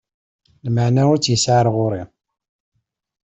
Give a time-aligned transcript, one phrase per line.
[0.67, 2.03] Lmeεna ur tt-yesεi ɣer ɣur-i.